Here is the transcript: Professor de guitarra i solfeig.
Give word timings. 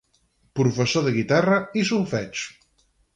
Professor 0.59 1.05
de 1.07 1.13
guitarra 1.17 1.59
i 1.83 1.83
solfeig. 1.91 2.43